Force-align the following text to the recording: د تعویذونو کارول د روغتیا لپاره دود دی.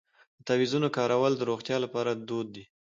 د 0.37 0.39
تعویذونو 0.47 0.87
کارول 0.97 1.33
د 1.37 1.41
روغتیا 1.49 1.77
لپاره 1.85 2.11
دود 2.27 2.47
دی. 2.55 2.63